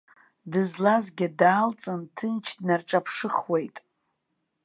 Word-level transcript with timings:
Дызлазгьы 0.51 1.27
даалҵын, 1.39 2.01
ҭынч 2.15 2.45
днарҿаԥшыхуеит. 2.57 3.77